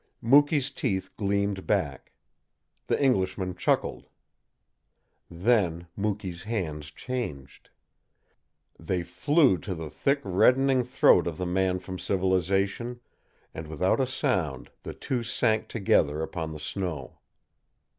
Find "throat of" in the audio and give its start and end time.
10.83-11.37